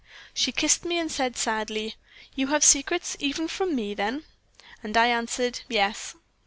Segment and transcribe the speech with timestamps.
[0.33, 1.93] "She kissed me, and said, sadly:
[2.33, 4.23] "'You have secrets even from me, then?'
[4.81, 6.15] "And I answered: "'Yes.'